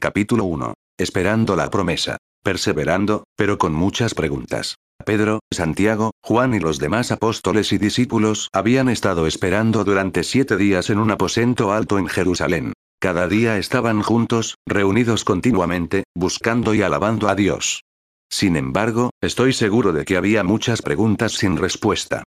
[0.00, 0.72] Capítulo 1.
[0.98, 2.16] Esperando la promesa.
[2.42, 4.76] Perseverando, pero con muchas preguntas.
[5.04, 10.88] Pedro, Santiago, Juan y los demás apóstoles y discípulos habían estado esperando durante siete días
[10.88, 12.72] en un aposento alto en Jerusalén.
[12.98, 17.82] Cada día estaban juntos, reunidos continuamente, buscando y alabando a Dios.
[18.30, 22.22] Sin embargo, estoy seguro de que había muchas preguntas sin respuesta.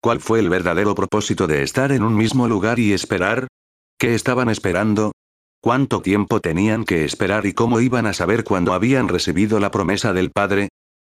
[0.00, 3.48] ¿Cuál fue el verdadero propósito de estar en un mismo lugar y esperar?
[3.98, 5.12] ¿Qué estaban esperando?
[5.60, 10.12] ¿Cuánto tiempo tenían que esperar y cómo iban a saber cuándo habían recibido la promesa
[10.12, 10.68] del Padre?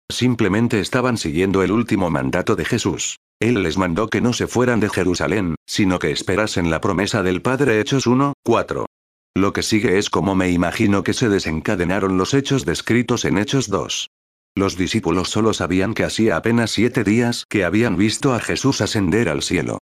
[0.10, 3.18] Simplemente estaban siguiendo el último mandato de Jesús.
[3.40, 7.44] Él les mandó que no se fueran de Jerusalén, sino que esperasen la promesa del
[7.44, 8.88] Padre Hechos 1, 4.
[9.36, 13.70] Lo que sigue es como me imagino que se desencadenaron los hechos descritos en Hechos
[13.70, 14.10] 2.
[14.56, 19.30] Los discípulos solo sabían que hacía apenas siete días que habían visto a Jesús ascender
[19.30, 19.78] al cielo.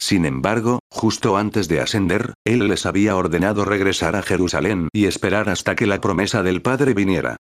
[0.00, 5.50] Sin embargo, justo antes de ascender, Él les había ordenado regresar a Jerusalén y esperar
[5.50, 7.36] hasta que la promesa del Padre viniera.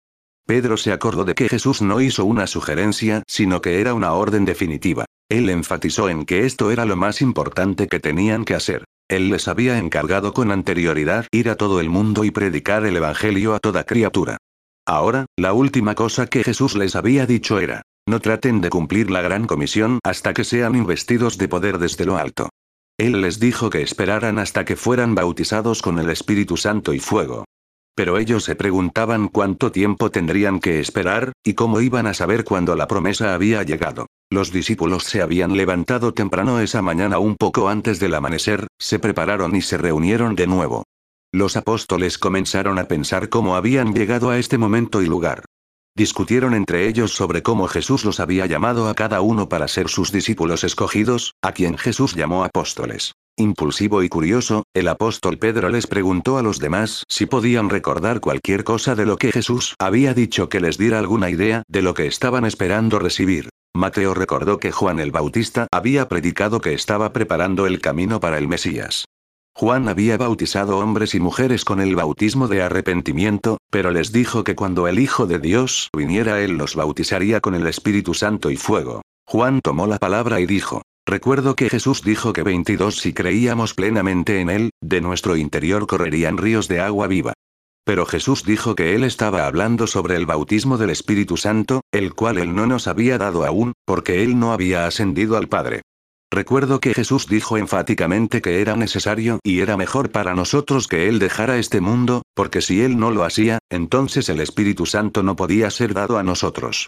[0.47, 4.45] Pedro se acordó de que Jesús no hizo una sugerencia, sino que era una orden
[4.45, 5.05] definitiva.
[5.29, 8.85] Él enfatizó en que esto era lo más importante que tenían que hacer.
[9.09, 13.53] Él les había encargado con anterioridad ir a todo el mundo y predicar el Evangelio
[13.53, 14.37] a toda criatura.
[14.85, 19.21] Ahora, la última cosa que Jesús les había dicho era, no traten de cumplir la
[19.21, 22.49] gran comisión hasta que sean investidos de poder desde lo alto.
[22.97, 27.45] Él les dijo que esperaran hasta que fueran bautizados con el Espíritu Santo y fuego.
[27.95, 32.75] Pero ellos se preguntaban cuánto tiempo tendrían que esperar, y cómo iban a saber cuándo
[32.75, 34.07] la promesa había llegado.
[34.29, 39.55] Los discípulos se habían levantado temprano esa mañana un poco antes del amanecer, se prepararon
[39.55, 40.83] y se reunieron de nuevo.
[41.33, 45.43] Los apóstoles comenzaron a pensar cómo habían llegado a este momento y lugar.
[45.97, 50.11] Discutieron entre ellos sobre cómo Jesús los había llamado a cada uno para ser sus
[50.11, 53.13] discípulos escogidos, a quien Jesús llamó apóstoles.
[53.35, 58.63] Impulsivo y curioso, el apóstol Pedro les preguntó a los demás si podían recordar cualquier
[58.63, 62.05] cosa de lo que Jesús había dicho que les diera alguna idea de lo que
[62.05, 63.49] estaban esperando recibir.
[63.75, 68.47] Mateo recordó que Juan el Bautista había predicado que estaba preparando el camino para el
[68.47, 69.05] Mesías.
[69.59, 74.53] Juan había bautizado hombres y mujeres con el bautismo de arrepentimiento, pero les dijo que
[74.53, 79.01] cuando el Hijo de Dios viniera Él los bautizaría con el Espíritu Santo y fuego.
[79.25, 84.41] Juan tomó la palabra y dijo, Recuerdo que Jesús dijo que 22 si creíamos plenamente
[84.41, 87.33] en Él, de nuestro interior correrían ríos de agua viva.
[87.83, 92.37] Pero Jesús dijo que Él estaba hablando sobre el bautismo del Espíritu Santo, el cual
[92.37, 95.81] Él no nos había dado aún, porque Él no había ascendido al Padre.
[96.31, 101.19] Recuerdo que Jesús dijo enfáticamente que era necesario y era mejor para nosotros que Él
[101.19, 105.69] dejara este mundo, porque si Él no lo hacía, entonces el Espíritu Santo no podía
[105.71, 106.87] ser dado a nosotros.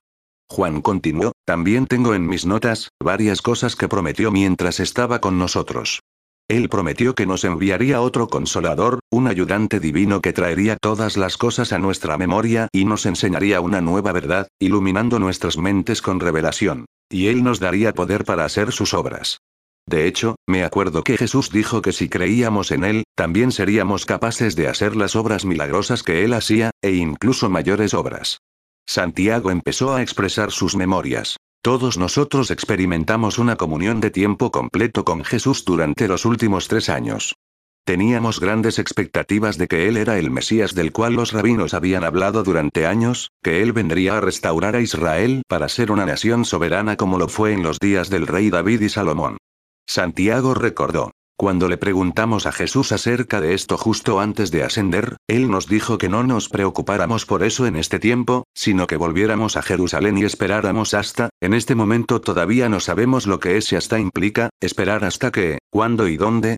[0.49, 6.01] Juan continuó, también tengo en mis notas, varias cosas que prometió mientras estaba con nosotros.
[6.49, 11.71] Él prometió que nos enviaría otro consolador, un ayudante divino que traería todas las cosas
[11.71, 16.85] a nuestra memoria y nos enseñaría una nueva verdad, iluminando nuestras mentes con revelación.
[17.09, 19.41] Y Él nos daría poder para hacer sus obras.
[19.87, 24.55] De hecho, me acuerdo que Jesús dijo que si creíamos en Él, también seríamos capaces
[24.55, 28.39] de hacer las obras milagrosas que Él hacía, e incluso mayores obras.
[28.87, 31.37] Santiago empezó a expresar sus memorias.
[31.61, 37.35] Todos nosotros experimentamos una comunión de tiempo completo con Jesús durante los últimos tres años.
[37.89, 42.43] Teníamos grandes expectativas de que Él era el Mesías del cual los rabinos habían hablado
[42.43, 47.17] durante años, que Él vendría a restaurar a Israel para ser una nación soberana como
[47.17, 49.37] lo fue en los días del rey David y Salomón.
[49.87, 51.09] Santiago recordó.
[51.35, 55.97] Cuando le preguntamos a Jesús acerca de esto justo antes de ascender, Él nos dijo
[55.97, 60.25] que no nos preocupáramos por eso en este tiempo, sino que volviéramos a Jerusalén y
[60.25, 65.31] esperáramos hasta, en este momento todavía no sabemos lo que ese hasta implica, esperar hasta
[65.31, 66.57] que, cuándo y dónde.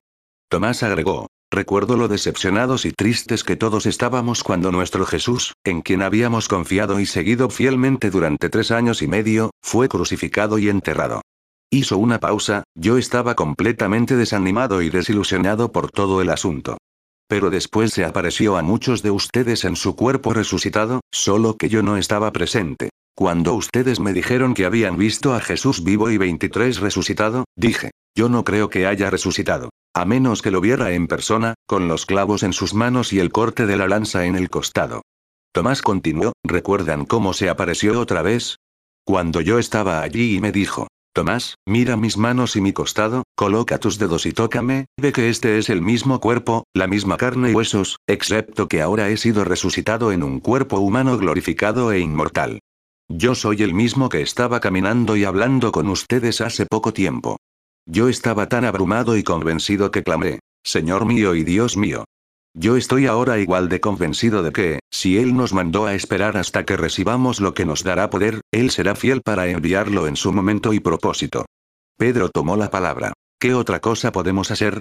[0.52, 6.02] Tomás agregó, Recuerdo lo decepcionados y tristes que todos estábamos cuando nuestro Jesús, en quien
[6.02, 11.22] habíamos confiado y seguido fielmente durante tres años y medio, fue crucificado y enterrado.
[11.72, 16.78] Hizo una pausa, yo estaba completamente desanimado y desilusionado por todo el asunto.
[17.30, 21.82] Pero después se apareció a muchos de ustedes en su cuerpo resucitado, solo que yo
[21.82, 22.90] no estaba presente.
[23.16, 28.30] Cuando ustedes me dijeron que habían visto a Jesús vivo y 23 resucitado, dije, yo
[28.30, 29.70] no creo que haya resucitado.
[29.94, 33.32] A menos que lo viera en persona, con los clavos en sus manos y el
[33.32, 35.02] corte de la lanza en el costado.
[35.54, 38.56] Tomás continuó, ¿recuerdan cómo se apareció otra vez?
[39.04, 43.80] Cuando yo estaba allí y me dijo, Tomás, mira mis manos y mi costado, coloca
[43.80, 47.54] tus dedos y tócame, ve que este es el mismo cuerpo, la misma carne y
[47.54, 52.60] huesos, excepto que ahora he sido resucitado en un cuerpo humano glorificado e inmortal.
[53.10, 57.36] Yo soy el mismo que estaba caminando y hablando con ustedes hace poco tiempo.
[57.94, 62.06] Yo estaba tan abrumado y convencido que clamé, Señor mío y Dios mío.
[62.54, 66.64] Yo estoy ahora igual de convencido de que, si Él nos mandó a esperar hasta
[66.64, 70.72] que recibamos lo que nos dará poder, Él será fiel para enviarlo en su momento
[70.72, 71.48] y propósito.
[71.98, 73.12] Pedro tomó la palabra.
[73.38, 74.80] ¿Qué otra cosa podemos hacer?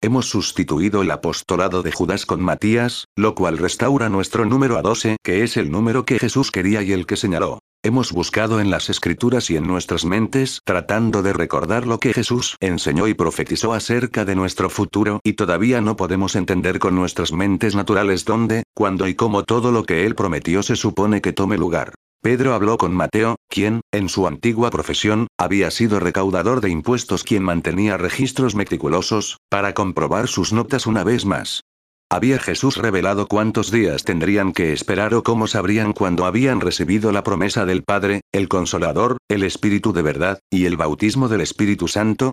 [0.00, 5.16] Hemos sustituido el apostolado de Judas con Matías, lo cual restaura nuestro número a 12,
[5.24, 7.58] que es el número que Jesús quería y el que señaló.
[7.84, 12.56] Hemos buscado en las escrituras y en nuestras mentes tratando de recordar lo que Jesús
[12.60, 17.74] enseñó y profetizó acerca de nuestro futuro y todavía no podemos entender con nuestras mentes
[17.74, 21.92] naturales dónde, cuándo y cómo todo lo que Él prometió se supone que tome lugar.
[22.22, 27.42] Pedro habló con Mateo, quien, en su antigua profesión, había sido recaudador de impuestos quien
[27.42, 31.62] mantenía registros meticulosos, para comprobar sus notas una vez más.
[32.12, 37.24] ¿Había Jesús revelado cuántos días tendrían que esperar o cómo sabrían cuándo habían recibido la
[37.24, 42.32] promesa del Padre, el Consolador, el Espíritu de verdad, y el bautismo del Espíritu Santo?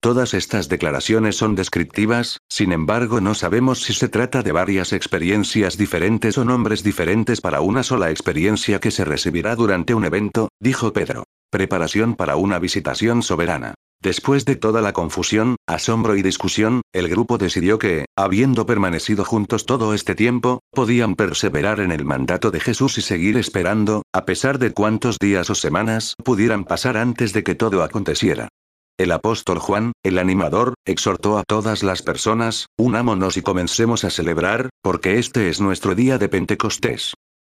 [0.00, 5.78] Todas estas declaraciones son descriptivas, sin embargo no sabemos si se trata de varias experiencias
[5.78, 10.92] diferentes o nombres diferentes para una sola experiencia que se recibirá durante un evento, dijo
[10.92, 11.22] Pedro.
[11.52, 13.74] Preparación para una visitación soberana.
[14.02, 19.66] Después de toda la confusión, asombro y discusión, el grupo decidió que, habiendo permanecido juntos
[19.66, 24.58] todo este tiempo, podían perseverar en el mandato de Jesús y seguir esperando, a pesar
[24.58, 28.48] de cuántos días o semanas pudieran pasar antes de que todo aconteciera.
[28.98, 34.70] El apóstol Juan, el animador, exhortó a todas las personas, unámonos y comencemos a celebrar,
[34.82, 37.12] porque este es nuestro día de Pentecostés.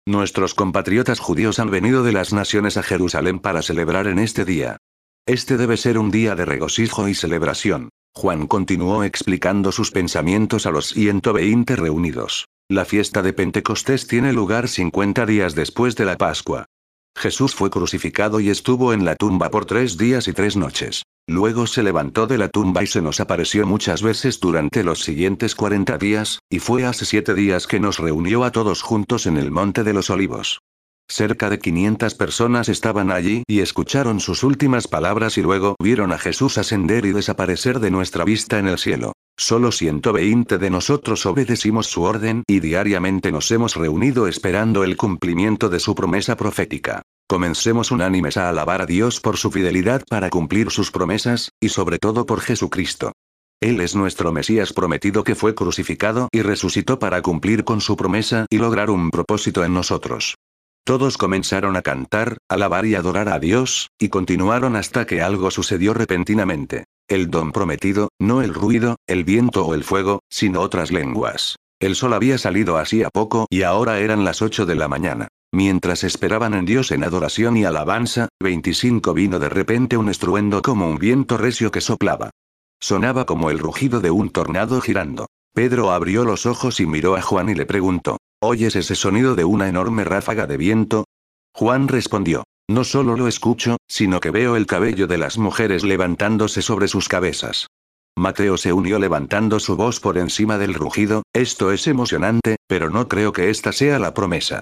[0.06, 4.78] Nuestros compatriotas judíos han venido de las naciones a Jerusalén para celebrar en este día.
[5.26, 7.90] Este debe ser un día de regocijo y celebración.
[8.12, 12.46] Juan continuó explicando sus pensamientos a los 120 reunidos.
[12.68, 16.66] La fiesta de Pentecostés tiene lugar 50 días después de la Pascua.
[17.16, 21.04] Jesús fue crucificado y estuvo en la tumba por tres días y tres noches.
[21.28, 25.54] Luego se levantó de la tumba y se nos apareció muchas veces durante los siguientes
[25.54, 29.52] 40 días, y fue hace siete días que nos reunió a todos juntos en el
[29.52, 30.62] Monte de los Olivos.
[31.12, 36.18] Cerca de 500 personas estaban allí y escucharon sus últimas palabras y luego vieron a
[36.18, 39.12] Jesús ascender y desaparecer de nuestra vista en el cielo.
[39.36, 45.68] Solo 120 de nosotros obedecimos su orden y diariamente nos hemos reunido esperando el cumplimiento
[45.68, 47.02] de su promesa profética.
[47.28, 51.98] Comencemos unánimes a alabar a Dios por su fidelidad para cumplir sus promesas, y sobre
[51.98, 53.12] todo por Jesucristo.
[53.60, 58.46] Él es nuestro Mesías prometido que fue crucificado y resucitó para cumplir con su promesa
[58.48, 60.36] y lograr un propósito en nosotros.
[60.84, 65.94] Todos comenzaron a cantar, alabar y adorar a Dios, y continuaron hasta que algo sucedió
[65.94, 66.84] repentinamente.
[67.08, 71.56] El don prometido, no el ruido, el viento o el fuego, sino otras lenguas.
[71.78, 75.28] El sol había salido así a poco y ahora eran las 8 de la mañana.
[75.52, 80.88] Mientras esperaban en Dios en adoración y alabanza, 25 vino de repente un estruendo como
[80.88, 82.30] un viento recio que soplaba.
[82.80, 85.26] Sonaba como el rugido de un tornado girando.
[85.54, 89.44] Pedro abrió los ojos y miró a Juan y le preguntó, ¿Oyes ese sonido de
[89.44, 91.04] una enorme ráfaga de viento?
[91.54, 92.42] Juan respondió.
[92.68, 97.08] No solo lo escucho, sino que veo el cabello de las mujeres levantándose sobre sus
[97.08, 97.68] cabezas.
[98.18, 103.06] Mateo se unió levantando su voz por encima del rugido, esto es emocionante, pero no
[103.06, 104.60] creo que esta sea la promesa.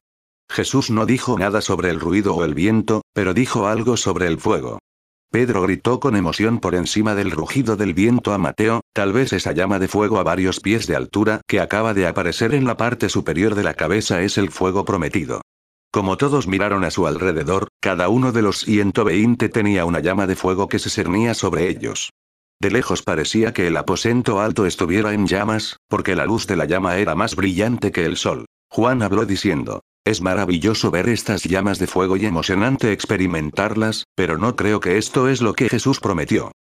[0.50, 4.38] Jesús no dijo nada sobre el ruido o el viento, pero dijo algo sobre el
[4.38, 4.78] fuego.
[5.32, 9.52] Pedro gritó con emoción por encima del rugido del viento a Mateo, tal vez esa
[9.52, 13.08] llama de fuego a varios pies de altura que acaba de aparecer en la parte
[13.08, 15.40] superior de la cabeza es el fuego prometido.
[15.92, 20.34] Como todos miraron a su alrededor, cada uno de los 120 tenía una llama de
[20.34, 22.10] fuego que se cernía sobre ellos.
[22.60, 26.64] De lejos parecía que el aposento alto estuviera en llamas, porque la luz de la
[26.64, 28.46] llama era más brillante que el sol.
[28.68, 34.57] Juan habló diciendo, es maravilloso ver estas llamas de fuego y emocionante experimentarlas, pero no
[34.57, 36.52] creo que esto es lo que Jesús prometió.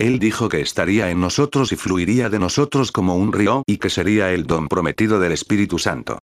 [0.00, 3.90] Él dijo que estaría en nosotros y fluiría de nosotros como un río y que
[3.90, 6.18] sería el don prometido del Espíritu Santo.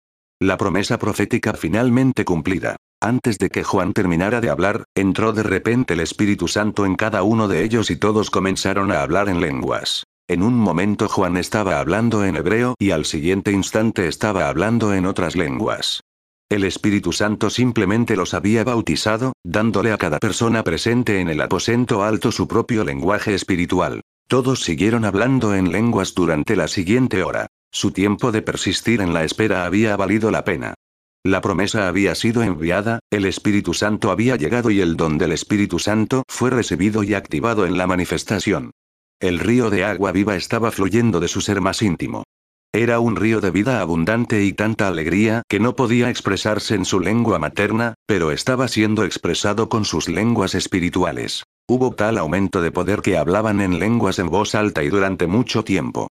[0.40, 2.76] La promesa profética finalmente cumplida.
[3.02, 7.22] Antes de que Juan terminara de hablar, entró de repente el Espíritu Santo en cada
[7.22, 10.04] uno de ellos y todos comenzaron a hablar en lenguas.
[10.28, 15.06] En un momento Juan estaba hablando en hebreo y al siguiente instante estaba hablando en
[15.06, 16.02] otras lenguas.
[16.50, 22.02] El Espíritu Santo simplemente los había bautizado, dándole a cada persona presente en el aposento
[22.02, 24.00] alto su propio lenguaje espiritual.
[24.28, 27.46] Todos siguieron hablando en lenguas durante la siguiente hora.
[27.70, 30.74] Su tiempo de persistir en la espera había valido la pena.
[31.22, 35.78] La promesa había sido enviada, el Espíritu Santo había llegado y el don del Espíritu
[35.78, 38.72] Santo fue recibido y activado en la manifestación.
[39.20, 42.24] El río de agua viva estaba fluyendo de su ser más íntimo.
[42.72, 47.00] Era un río de vida abundante y tanta alegría que no podía expresarse en su
[47.00, 51.42] lengua materna, pero estaba siendo expresado con sus lenguas espirituales.
[51.68, 55.64] Hubo tal aumento de poder que hablaban en lenguas en voz alta y durante mucho
[55.64, 56.06] tiempo.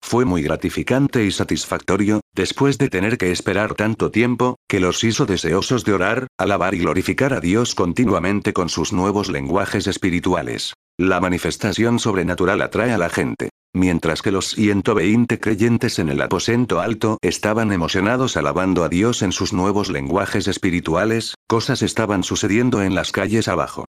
[0.00, 5.26] Fue muy gratificante y satisfactorio, después de tener que esperar tanto tiempo, que los hizo
[5.26, 10.74] deseosos de orar, alabar y glorificar a Dios continuamente con sus nuevos lenguajes espirituales.
[10.96, 13.48] La manifestación sobrenatural atrae a la gente.
[13.74, 19.32] Mientras que los 120 creyentes en el aposento alto estaban emocionados alabando a Dios en
[19.32, 23.84] sus nuevos lenguajes espirituales, cosas estaban sucediendo en las calles abajo.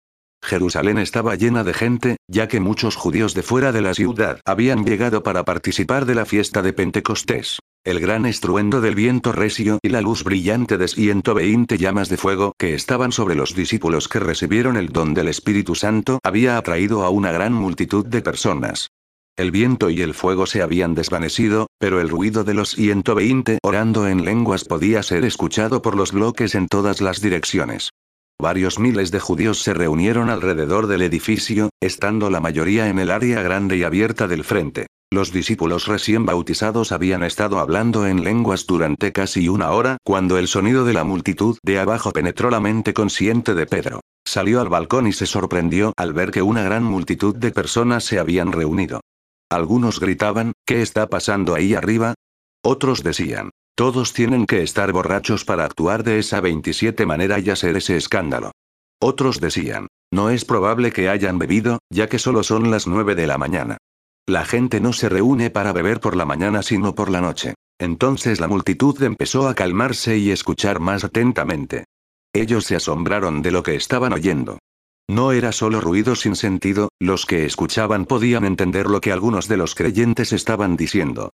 [0.44, 4.86] Jerusalén estaba llena de gente, ya que muchos judíos de fuera de la ciudad habían
[4.86, 7.58] llegado para participar de la fiesta de Pentecostés.
[7.84, 12.54] El gran estruendo del viento recio y la luz brillante de 120 llamas de fuego
[12.60, 17.10] que estaban sobre los discípulos que recibieron el don del Espíritu Santo había atraído a
[17.10, 18.90] una gran multitud de personas.
[19.42, 24.08] El viento y el fuego se habían desvanecido, pero el ruido de los 120 orando
[24.08, 27.90] en lenguas podía ser escuchado por los bloques en todas las direcciones.
[28.40, 33.42] Varios miles de judíos se reunieron alrededor del edificio, estando la mayoría en el área
[33.42, 34.86] grande y abierta del frente.
[35.12, 40.48] Los discípulos recién bautizados habían estado hablando en lenguas durante casi una hora cuando el
[40.48, 44.02] sonido de la multitud de abajo penetró la mente consciente de Pedro.
[44.24, 48.20] Salió al balcón y se sorprendió al ver que una gran multitud de personas se
[48.20, 49.02] habían reunido.
[49.52, 52.14] Algunos gritaban, ¿qué está pasando ahí arriba?
[52.64, 57.76] Otros decían, todos tienen que estar borrachos para actuar de esa 27 manera y hacer
[57.76, 58.52] ese escándalo.
[59.02, 63.28] Otros decían, no es probable que hayan bebido, ya que solo son las 9 de
[63.28, 63.76] la mañana.
[64.26, 67.56] La gente no se reúne para beber por la mañana sino por la noche.
[67.78, 71.84] Entonces la multitud empezó a calmarse y escuchar más atentamente.
[72.32, 74.60] Ellos se asombraron de lo que estaban oyendo.
[75.12, 79.58] No era solo ruido sin sentido, los que escuchaban podían entender lo que algunos de
[79.58, 81.32] los creyentes estaban diciendo.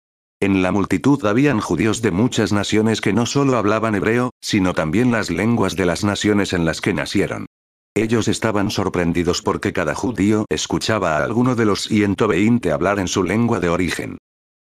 [0.42, 5.10] En la multitud habían judíos de muchas naciones que no solo hablaban hebreo, sino también
[5.10, 7.46] las lenguas de las naciones en las que nacieron.
[7.94, 13.24] Ellos estaban sorprendidos porque cada judío escuchaba a alguno de los 120 hablar en su
[13.24, 14.18] lengua de origen.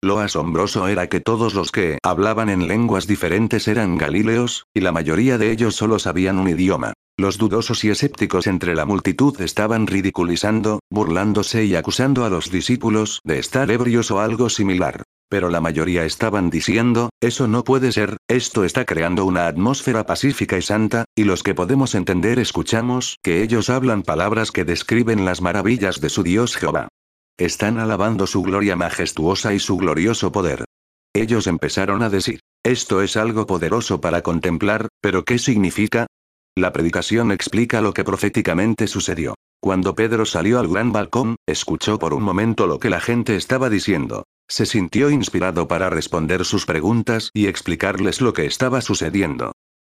[0.03, 4.91] Lo asombroso era que todos los que hablaban en lenguas diferentes eran galileos, y la
[4.91, 6.91] mayoría de ellos solo sabían un idioma.
[7.19, 13.21] Los dudosos y escépticos entre la multitud estaban ridiculizando, burlándose y acusando a los discípulos
[13.23, 15.01] de estar ebrios o algo similar.
[15.27, 20.59] Pero la mayoría estaban diciendo, eso no puede ser, esto está creando una atmósfera pacífica
[20.59, 25.41] y santa, y los que podemos entender escuchamos que ellos hablan palabras que describen las
[25.41, 26.87] maravillas de su Dios Jehová.
[27.39, 30.65] Están alabando su gloria majestuosa y su glorioso poder.
[31.15, 36.05] Ellos empezaron a decir, esto es algo poderoso para contemplar, pero ¿qué significa?
[36.57, 39.35] La predicación explica lo que proféticamente sucedió.
[39.61, 43.69] Cuando Pedro salió al gran balcón, escuchó por un momento lo que la gente estaba
[43.69, 44.23] diciendo.
[44.49, 49.51] Se sintió inspirado para responder sus preguntas y explicarles lo que estaba sucediendo.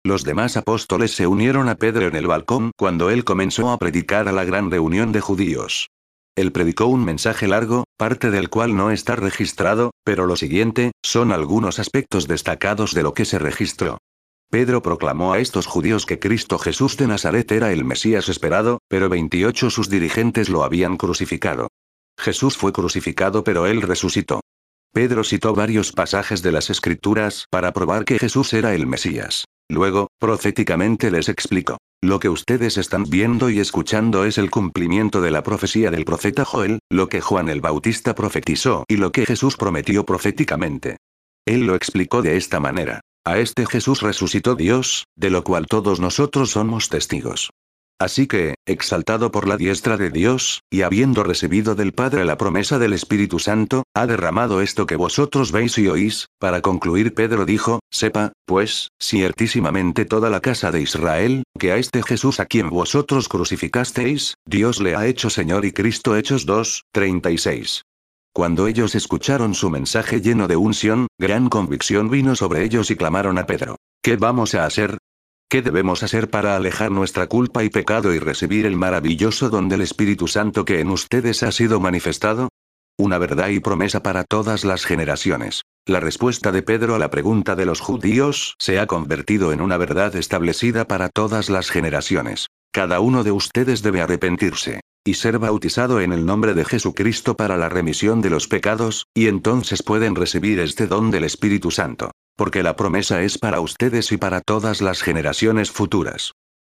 [0.04, 4.28] Los demás apóstoles se unieron a Pedro en el balcón cuando él comenzó a predicar
[4.28, 5.88] a la gran reunión de judíos.
[6.36, 11.32] Él predicó un mensaje largo, parte del cual no está registrado, pero lo siguiente, son
[11.32, 13.96] algunos aspectos destacados de lo que se registró.
[14.50, 19.08] Pedro proclamó a estos judíos que Cristo Jesús de Nazaret era el Mesías esperado, pero
[19.08, 21.68] 28 sus dirigentes lo habían crucificado.
[22.18, 24.40] Jesús fue crucificado pero él resucitó.
[24.92, 29.44] Pedro citó varios pasajes de las Escrituras para probar que Jesús era el Mesías.
[29.68, 31.78] Luego, proféticamente les explicó.
[32.02, 36.44] Lo que ustedes están viendo y escuchando es el cumplimiento de la profecía del profeta
[36.44, 40.96] Joel, lo que Juan el Bautista profetizó y lo que Jesús prometió proféticamente.
[41.46, 43.00] Él lo explicó de esta manera.
[43.24, 47.50] A este Jesús resucitó Dios, de lo cual todos nosotros somos testigos.
[48.00, 52.78] Así que, exaltado por la diestra de Dios, y habiendo recibido del Padre la promesa
[52.78, 57.80] del Espíritu Santo, ha derramado esto que vosotros veis y oís, para concluir Pedro dijo,
[57.90, 63.28] sepa, pues, ciertísimamente toda la casa de Israel, que a este Jesús a quien vosotros
[63.28, 67.82] crucificasteis, Dios le ha hecho Señor y Cristo Hechos 2, 36.
[68.32, 73.38] Cuando ellos escucharon su mensaje lleno de unción, gran convicción vino sobre ellos y clamaron
[73.38, 73.76] a Pedro.
[74.02, 74.98] ¿Qué vamos a hacer?
[75.48, 79.80] ¿Qué debemos hacer para alejar nuestra culpa y pecado y recibir el maravilloso don del
[79.80, 82.50] Espíritu Santo que en ustedes ha sido manifestado?
[82.96, 85.62] Una verdad y promesa para todas las generaciones.
[85.84, 89.76] La respuesta de Pedro a la pregunta de los judíos se ha convertido en una
[89.76, 92.46] verdad establecida para todas las generaciones.
[92.72, 97.56] Cada uno de ustedes debe arrepentirse y ser bautizado en el nombre de Jesucristo para
[97.56, 102.10] la remisión de los pecados, y entonces pueden recibir este don del Espíritu Santo
[102.40, 106.32] porque la promesa es para ustedes y para todas las generaciones futuras.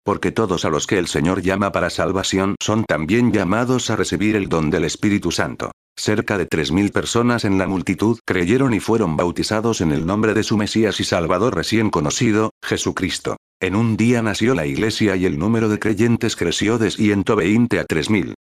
[0.05, 4.37] Porque todos a los que el Señor llama para salvación son también llamados a recibir
[4.37, 5.71] el don del Espíritu Santo.
[5.97, 10.43] Cerca de 3.000 personas en la multitud creyeron y fueron bautizados en el nombre de
[10.43, 13.37] su Mesías y Salvador recién conocido, Jesucristo.
[13.61, 17.87] En un día nació la iglesia y el número de creyentes creció de 120 a
[17.87, 18.35] 3.000.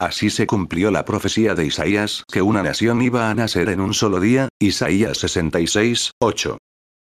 [0.00, 3.94] Así se cumplió la profecía de Isaías que una nación iba a nacer en un
[3.94, 6.58] solo día, Isaías 66, 8.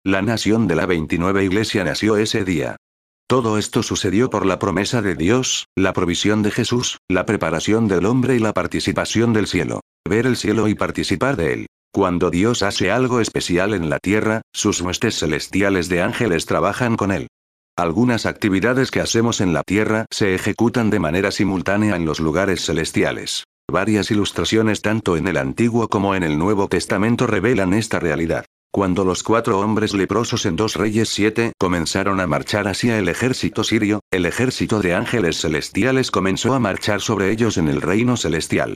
[0.06, 2.78] La nación de la 29 iglesia nació ese día.
[3.28, 8.06] Todo esto sucedió por la promesa de Dios, la provisión de Jesús, la preparación del
[8.06, 9.82] hombre y la participación del cielo.
[10.08, 11.66] Ver el cielo y participar de él.
[11.92, 17.12] Cuando Dios hace algo especial en la tierra, sus huestes celestiales de ángeles trabajan con
[17.12, 17.28] él.
[17.76, 22.64] Algunas actividades que hacemos en la tierra se ejecutan de manera simultánea en los lugares
[22.64, 23.46] celestiales.
[23.72, 28.46] Varias ilustraciones tanto en el Antiguo como en el Nuevo Testamento revelan esta realidad.
[28.76, 33.64] Cuando los cuatro hombres leprosos en Dos Reyes 7 comenzaron a marchar hacia el ejército
[33.64, 38.76] sirio, el ejército de ángeles celestiales comenzó a marchar sobre ellos en el reino celestial.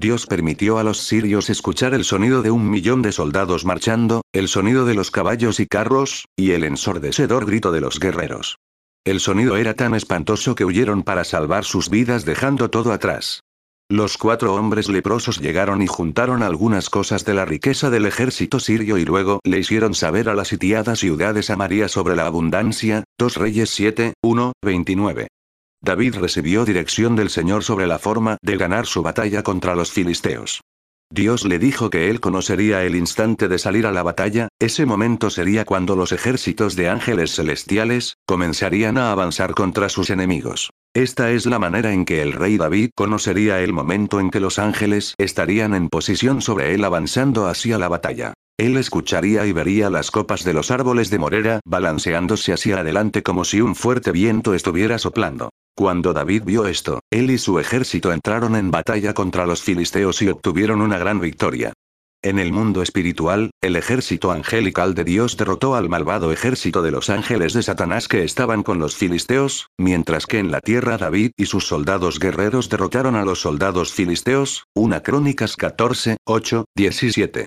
[0.00, 4.48] Dios permitió a los sirios escuchar el sonido de un millón de soldados marchando, el
[4.48, 8.56] sonido de los caballos y carros, y el ensordecedor grito de los guerreros.
[9.04, 13.43] El sonido era tan espantoso que huyeron para salvar sus vidas dejando todo atrás.
[13.90, 18.96] Los cuatro hombres leprosos llegaron y juntaron algunas cosas de la riqueza del ejército sirio
[18.96, 23.36] y luego le hicieron saber a la sitiada ciudad de Samaria sobre la abundancia, 2
[23.36, 25.28] Reyes 7, 1, 29.
[25.82, 30.62] David recibió dirección del Señor sobre la forma de ganar su batalla contra los filisteos.
[31.10, 35.28] Dios le dijo que él conocería el instante de salir a la batalla, ese momento
[35.28, 40.70] sería cuando los ejércitos de ángeles celestiales comenzarían a avanzar contra sus enemigos.
[40.94, 44.60] Esta es la manera en que el rey David conocería el momento en que los
[44.60, 48.32] ángeles estarían en posición sobre él avanzando hacia la batalla.
[48.56, 53.44] Él escucharía y vería las copas de los árboles de morera balanceándose hacia adelante como
[53.44, 55.50] si un fuerte viento estuviera soplando.
[55.76, 60.28] Cuando David vio esto, él y su ejército entraron en batalla contra los filisteos y
[60.28, 61.72] obtuvieron una gran victoria.
[62.24, 67.10] En el mundo espiritual, el ejército angelical de Dios derrotó al malvado ejército de los
[67.10, 71.44] ángeles de Satanás que estaban con los filisteos, mientras que en la tierra David y
[71.44, 77.44] sus soldados guerreros derrotaron a los soldados filisteos, una Crónicas 14, 8, 17.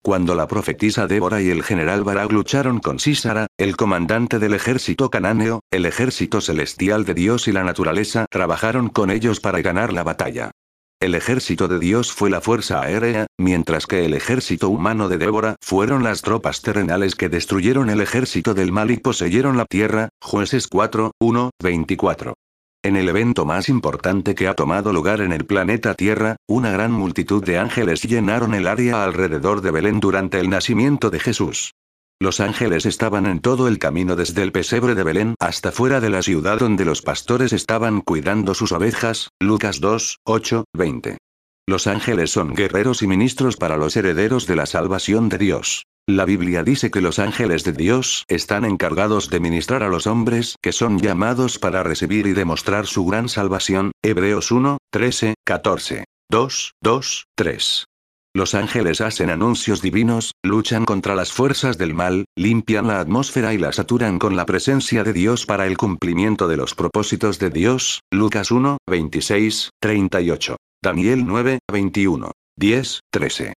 [0.00, 5.10] Cuando la profetisa Débora y el general Barak lucharon con Sísara, el comandante del ejército
[5.10, 10.04] canáneo, el ejército celestial de Dios y la naturaleza trabajaron con ellos para ganar la
[10.04, 10.52] batalla.
[11.02, 15.56] El ejército de Dios fue la fuerza aérea, mientras que el ejército humano de Débora
[15.62, 20.68] fueron las tropas terrenales que destruyeron el ejército del mal y poseyeron la tierra, jueces
[20.68, 22.34] 4, 1, 24.
[22.82, 26.92] En el evento más importante que ha tomado lugar en el planeta Tierra, una gran
[26.92, 31.72] multitud de ángeles llenaron el área alrededor de Belén durante el nacimiento de Jesús.
[32.22, 36.10] Los ángeles estaban en todo el camino desde el pesebre de Belén hasta fuera de
[36.10, 41.16] la ciudad donde los pastores estaban cuidando sus ovejas, Lucas 2, 8, 20.
[41.66, 45.84] Los ángeles son guerreros y ministros para los herederos de la salvación de Dios.
[46.06, 50.56] La Biblia dice que los ángeles de Dios están encargados de ministrar a los hombres
[50.60, 56.04] que son llamados para recibir y demostrar su gran salvación, Hebreos 1, 13, 14.
[56.30, 57.89] 2, 2, 3.
[58.32, 63.58] Los ángeles hacen anuncios divinos, luchan contra las fuerzas del mal, limpian la atmósfera y
[63.58, 68.02] la saturan con la presencia de Dios para el cumplimiento de los propósitos de Dios.
[68.12, 70.56] Lucas 1, 26, 38.
[70.80, 72.30] Daniel 9, 21.
[72.56, 73.54] 10, 13.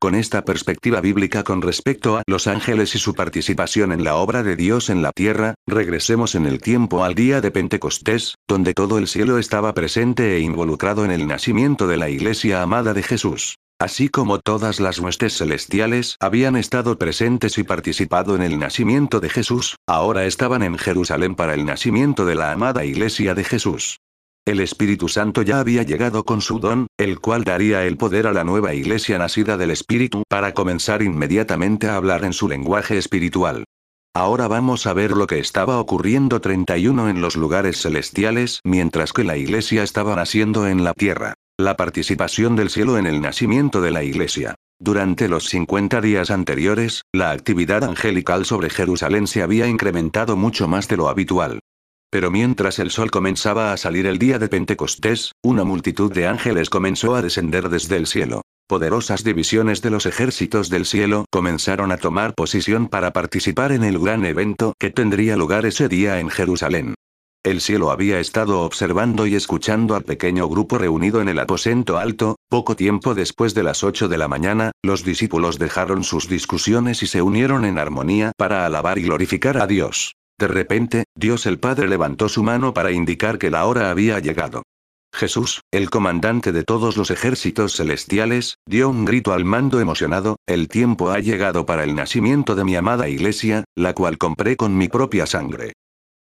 [0.00, 4.42] Con esta perspectiva bíblica con respecto a los ángeles y su participación en la obra
[4.42, 8.98] de Dios en la tierra, regresemos en el tiempo al día de Pentecostés, donde todo
[8.98, 13.56] el cielo estaba presente e involucrado en el nacimiento de la iglesia amada de Jesús.
[13.78, 19.28] Así como todas las huestes celestiales habían estado presentes y participado en el nacimiento de
[19.28, 23.98] Jesús, ahora estaban en Jerusalén para el nacimiento de la amada iglesia de Jesús.
[24.46, 28.32] El Espíritu Santo ya había llegado con su don, el cual daría el poder a
[28.32, 33.64] la nueva iglesia nacida del Espíritu para comenzar inmediatamente a hablar en su lenguaje espiritual.
[34.14, 39.24] Ahora vamos a ver lo que estaba ocurriendo 31 en los lugares celestiales mientras que
[39.24, 41.34] la iglesia estaba naciendo en la tierra.
[41.58, 44.56] La participación del cielo en el nacimiento de la iglesia.
[44.78, 50.86] Durante los 50 días anteriores, la actividad angelical sobre Jerusalén se había incrementado mucho más
[50.86, 51.60] de lo habitual.
[52.10, 56.68] Pero mientras el sol comenzaba a salir el día de Pentecostés, una multitud de ángeles
[56.68, 58.42] comenzó a descender desde el cielo.
[58.68, 63.98] Poderosas divisiones de los ejércitos del cielo comenzaron a tomar posición para participar en el
[63.98, 66.96] gran evento que tendría lugar ese día en Jerusalén.
[67.46, 72.34] El cielo había estado observando y escuchando al pequeño grupo reunido en el aposento alto,
[72.48, 77.06] poco tiempo después de las 8 de la mañana, los discípulos dejaron sus discusiones y
[77.06, 80.16] se unieron en armonía para alabar y glorificar a Dios.
[80.40, 84.64] De repente, Dios el Padre levantó su mano para indicar que la hora había llegado.
[85.14, 90.66] Jesús, el comandante de todos los ejércitos celestiales, dio un grito al mando emocionado, el
[90.66, 94.88] tiempo ha llegado para el nacimiento de mi amada iglesia, la cual compré con mi
[94.88, 95.74] propia sangre.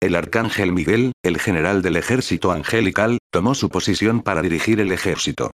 [0.05, 5.49] El arcángel Miguel, el general del ejército angelical, tomó su posición para dirigir el ejército.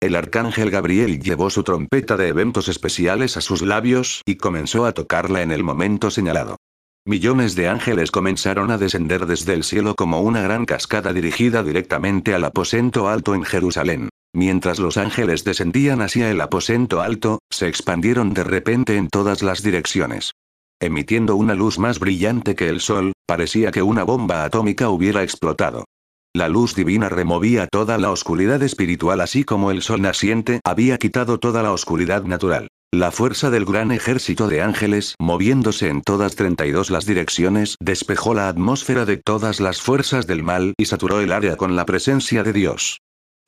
[0.00, 4.92] El arcángel Gabriel llevó su trompeta de eventos especiales a sus labios y comenzó a
[4.92, 6.54] tocarla en el momento señalado.
[7.04, 12.32] Millones de ángeles comenzaron a descender desde el cielo como una gran cascada dirigida directamente
[12.32, 14.08] al aposento alto en Jerusalén.
[14.32, 19.64] Mientras los ángeles descendían hacia el aposento alto, se expandieron de repente en todas las
[19.64, 20.30] direcciones.
[20.80, 25.86] Emitiendo una luz más brillante que el sol, parecía que una bomba atómica hubiera explotado.
[26.34, 31.38] La luz divina removía toda la oscuridad espiritual así como el sol naciente había quitado
[31.38, 32.68] toda la oscuridad natural.
[32.92, 38.50] La fuerza del gran ejército de ángeles, moviéndose en todas 32 las direcciones, despejó la
[38.50, 42.52] atmósfera de todas las fuerzas del mal y saturó el área con la presencia de
[42.52, 42.98] Dios.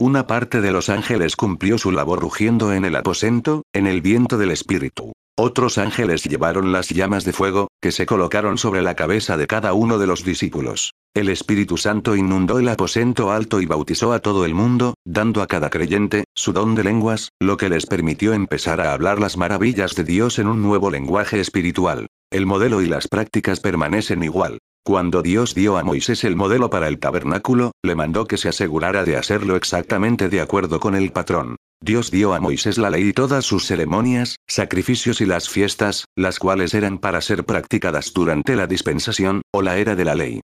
[0.01, 4.39] Una parte de los ángeles cumplió su labor rugiendo en el aposento, en el viento
[4.39, 5.13] del espíritu.
[5.41, 9.73] Otros ángeles llevaron las llamas de fuego, que se colocaron sobre la cabeza de cada
[9.73, 10.95] uno de los discípulos.
[11.15, 15.47] El Espíritu Santo inundó el aposento alto y bautizó a todo el mundo, dando a
[15.47, 19.95] cada creyente, su don de lenguas, lo que les permitió empezar a hablar las maravillas
[19.95, 22.09] de Dios en un nuevo lenguaje espiritual.
[22.33, 24.59] El modelo y las prácticas permanecen igual.
[24.85, 29.05] Cuando Dios dio a Moisés el modelo para el tabernáculo, le mandó que se asegurara
[29.05, 31.55] de hacerlo exactamente de acuerdo con el patrón.
[31.81, 36.39] Dios dio a Moisés la ley y todas sus ceremonias, sacrificios y las fiestas, las
[36.39, 40.41] cuales eran para ser practicadas durante la dispensación, o la era de la ley.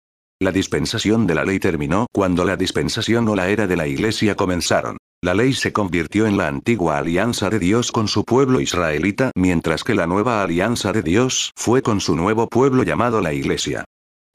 [0.40, 4.36] La dispensación de la ley terminó cuando la dispensación o la era de la iglesia
[4.36, 4.96] comenzaron.
[5.22, 9.84] La ley se convirtió en la antigua alianza de Dios con su pueblo israelita, mientras
[9.84, 13.84] que la nueva alianza de Dios fue con su nuevo pueblo llamado la iglesia.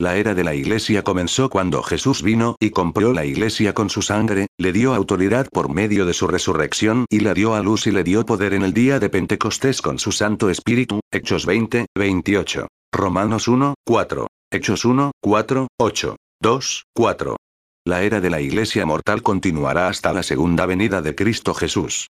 [0.04, 4.02] La era de la iglesia comenzó cuando Jesús vino y compró la iglesia con su
[4.02, 7.92] sangre, le dio autoridad por medio de su resurrección y la dio a luz y
[7.92, 12.68] le dio poder en el día de Pentecostés con su Santo Espíritu, Hechos 20, 28.
[12.92, 14.28] Romanos 1, 4.
[14.52, 16.16] Hechos 1, 4, 8.
[16.42, 17.38] 2, 4.
[17.86, 22.10] La era de la iglesia mortal continuará hasta la segunda venida de Cristo Jesús.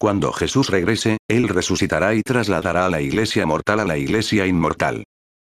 [0.00, 5.04] Cuando Jesús regrese, Él resucitará y trasladará a la iglesia mortal a la iglesia inmortal.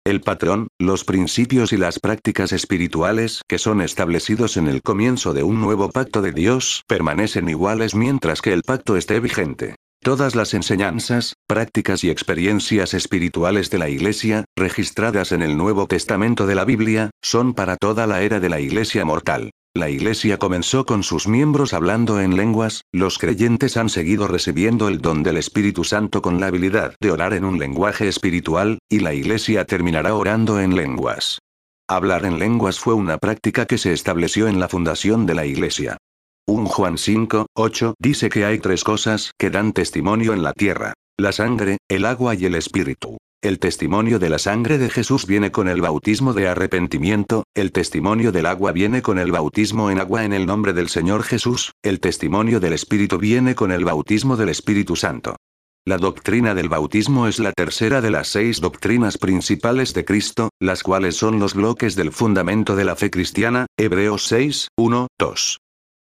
[0.07, 5.43] El patrón, los principios y las prácticas espirituales que son establecidos en el comienzo de
[5.43, 9.75] un nuevo pacto de Dios permanecen iguales mientras que el pacto esté vigente.
[10.01, 16.47] Todas las enseñanzas, prácticas y experiencias espirituales de la Iglesia, registradas en el Nuevo Testamento
[16.47, 19.51] de la Biblia, son para toda la era de la Iglesia mortal.
[19.77, 25.03] La Iglesia comenzó con sus miembros hablando en lenguas, los creyentes han seguido recibiendo el
[25.03, 29.13] don del Espíritu Santo con la habilidad de orar en un lenguaje espiritual, y la
[29.13, 31.41] Iglesia terminará orando en lenguas.
[31.87, 35.99] Hablar en lenguas fue una práctica que se estableció en la fundación de la Iglesia.
[36.47, 40.95] 1 Juan 5, 8 dice que hay tres cosas que dan testimonio en la tierra.
[41.19, 43.19] La sangre, el agua y el espíritu.
[43.43, 48.33] El testimonio de la sangre de Jesús viene con el bautismo de arrepentimiento, el testimonio
[48.33, 52.01] del agua viene con el bautismo en agua en el nombre del Señor Jesús, el
[52.01, 55.37] testimonio del Espíritu viene con el bautismo del Espíritu Santo.
[55.85, 60.83] La doctrina del bautismo es la tercera de las seis doctrinas principales de Cristo, las
[60.83, 65.59] cuales son los bloques del fundamento de la fe cristiana, Hebreos 6, 1, 2.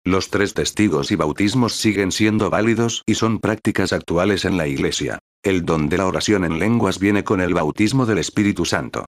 [0.07, 5.19] Los tres testigos y bautismos siguen siendo válidos y son prácticas actuales en la Iglesia.
[5.45, 9.05] El don de la oración en lenguas viene con el bautismo del Espíritu Santo.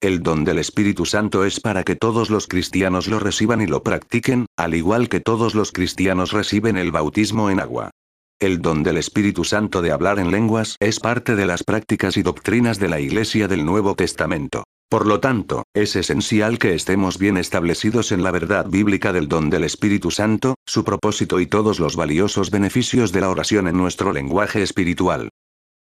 [0.00, 3.82] El don del Espíritu Santo es para que todos los cristianos lo reciban y lo
[3.82, 7.90] practiquen, al igual que todos los cristianos reciben el bautismo en agua.
[8.38, 12.22] El don del Espíritu Santo de hablar en lenguas es parte de las prácticas y
[12.22, 14.62] doctrinas de la Iglesia del Nuevo Testamento.
[14.88, 19.50] Por lo tanto, es esencial que estemos bien establecidos en la verdad bíblica del don
[19.50, 24.12] del Espíritu Santo, su propósito y todos los valiosos beneficios de la oración en nuestro
[24.12, 25.30] lenguaje espiritual.